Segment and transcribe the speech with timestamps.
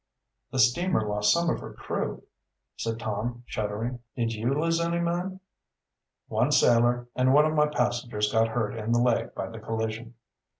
[0.51, 2.23] "The steamer lost some of her crew,"
[2.75, 3.99] said Tom, shuddering.
[4.15, 5.41] "Did you lose any men?"
[6.27, 10.15] "One sailor, and one of my passengers got hurt in the leg by the collision."